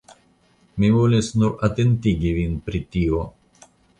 Mi 0.83 0.89
volis 0.95 1.29
nur 1.41 1.53
atentigi 1.69 2.33
vin 2.39 2.57
pri 2.69 2.83
tio. 2.97 3.23